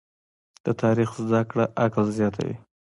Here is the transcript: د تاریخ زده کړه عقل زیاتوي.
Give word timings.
د 0.65 0.67
تاریخ 0.81 1.09
زده 1.27 1.41
کړه 1.49 1.65
عقل 1.83 2.05
زیاتوي. 2.17 2.55